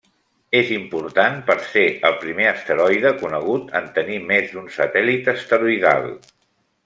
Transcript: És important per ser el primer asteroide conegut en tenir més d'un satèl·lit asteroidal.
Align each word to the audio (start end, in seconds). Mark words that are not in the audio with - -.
És 0.59 0.69
important 0.75 1.35
per 1.49 1.55
ser 1.73 1.83
el 2.09 2.15
primer 2.23 2.47
asteroide 2.53 3.11
conegut 3.21 3.69
en 3.81 3.91
tenir 3.99 4.17
més 4.31 4.49
d'un 4.55 4.67
satèl·lit 4.79 5.33
asteroidal. 5.37 6.11